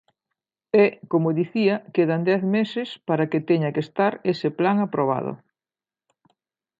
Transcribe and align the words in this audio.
E, 0.83 0.85
como 1.11 1.35
dicía, 1.39 1.75
quedan 1.95 2.21
dez 2.29 2.41
meses 2.55 2.89
para 3.07 3.27
que 3.31 3.45
teña 3.49 3.73
que 3.75 3.81
estar 3.87 4.13
ese 4.31 4.49
plan 4.59 4.77
aprobado. 4.85 5.33